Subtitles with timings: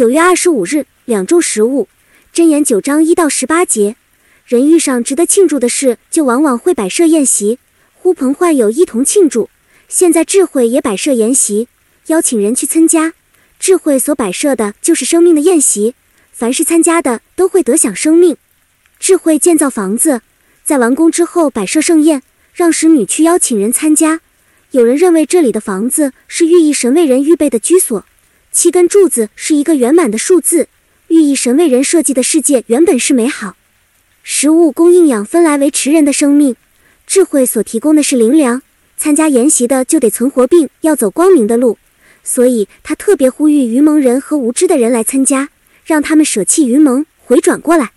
[0.00, 1.86] 九月二十五日，两种食物。
[2.32, 3.96] 真言九章一到十八节，
[4.46, 7.58] 人遇上值得庆祝的事，就往往会摆设宴席，
[7.92, 9.50] 呼朋唤友一同庆祝。
[9.88, 11.68] 现在智慧也摆设筵席，
[12.06, 13.12] 邀请人去参加。
[13.58, 15.94] 智慧所摆设的就是生命的宴席，
[16.32, 18.38] 凡是参加的都会得享生命。
[18.98, 20.22] 智慧建造房子，
[20.64, 22.22] 在完工之后摆设盛宴，
[22.54, 24.22] 让使女去邀请人参加。
[24.70, 28.06] 有人认为这里的房子是寓意神为人预备的居所，
[28.52, 30.68] 七根柱子是一个圆满的数字。
[31.08, 33.56] 寓意神为人设计的世界原本是美好，
[34.22, 36.56] 食物供应养分来维持人的生命，
[37.06, 38.62] 智慧所提供的是灵粮。
[38.96, 41.78] 参加研习的就得存活，并要走光明的路，
[42.22, 45.48] 所以他特别呼吁愚蒙人和无知的人来参加，
[45.84, 47.92] 让他们舍弃愚蒙，回转过来。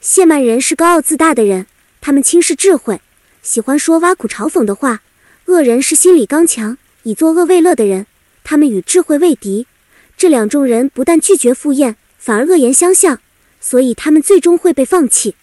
[0.00, 1.66] 谢曼人是高傲自大的人，
[2.00, 3.00] 他们轻视智慧，
[3.42, 5.02] 喜欢说挖苦嘲讽的话。
[5.46, 8.06] 恶人是心理刚强，以作恶为乐的人，
[8.44, 9.66] 他们与智慧为敌。
[10.16, 11.96] 这两种人不但拒绝赴宴。
[12.18, 13.20] 反而恶言相向，
[13.60, 15.36] 所以他们最终会被放弃。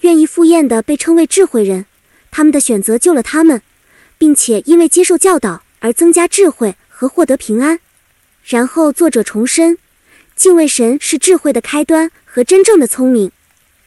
[0.00, 1.86] 愿意赴宴的被称为智慧人，
[2.32, 3.62] 他们的选择救了他们，
[4.18, 7.78] 并且因为接受教导而增加智慧和获得平安。
[8.44, 9.78] 然后作者重申，
[10.34, 13.30] 敬畏神是智慧的开端和真正的聪明。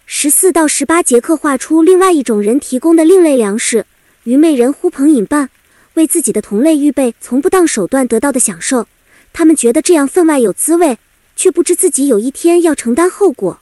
[0.06, 3.86] 十四到十八节课画出另外一种人提供的另类粮食：
[4.24, 5.50] 愚昧人呼朋引伴，
[5.96, 8.88] 为自己的同类预备从不当手段得到的享受，
[9.34, 10.98] 他们觉得这样分外有滋味。
[11.40, 13.62] 却不知自己有一天要承担后果。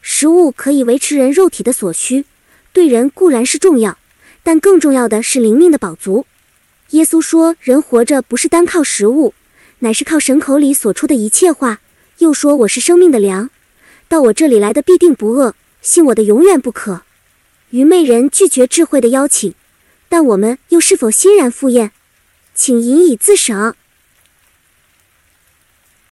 [0.00, 2.24] 食物可以维持人肉体的所需，
[2.72, 3.98] 对人固然是重要，
[4.42, 6.24] 但更重要的是灵命的饱足。
[6.92, 9.34] 耶稣说，人活着不是单靠食物，
[9.80, 11.80] 乃是靠神口里所出的一切话。
[12.16, 13.50] 又说，我是生命的粮，
[14.08, 17.02] 到我这里来的必定不饿，信我的永远不渴。
[17.72, 19.52] 愚昧人拒绝智慧的邀请，
[20.08, 21.92] 但我们又是否欣然赴宴？
[22.54, 23.74] 请引以自省。